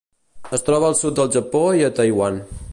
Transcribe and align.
Es 0.57 0.65
troba 0.69 0.87
al 0.93 0.97
sud 1.01 1.15
del 1.19 1.31
Japó 1.37 1.63
i 1.83 1.87
a 1.91 1.93
Taiwan. 2.01 2.45